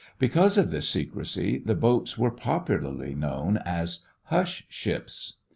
[0.17, 5.35] Because of this secrecy the boats were popularly known as "hush ships."